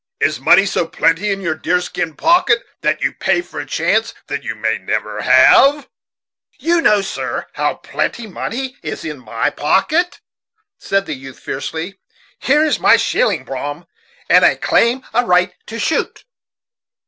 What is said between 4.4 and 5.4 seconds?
you may never